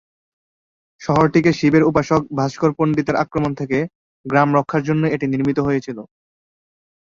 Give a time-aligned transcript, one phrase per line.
[1.01, 3.77] শহরটিকে শিবের উপাসক ভাস্কর পন্ডিতের আক্রমণ থেকে
[4.25, 5.97] গ্রাম রক্ষার জন্যই এটি নির্মিত হয়েছিল।